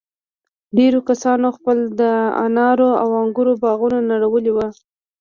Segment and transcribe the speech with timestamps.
[0.77, 2.01] ډېرو کسانو خپل د
[2.45, 4.67] انارو او انگورو باغونه نړولي وو.